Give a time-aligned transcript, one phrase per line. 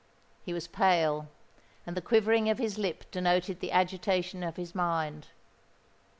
[0.41, 1.27] He was pale;
[1.85, 5.27] and the quivering of his lip denoted the agitation of his mind.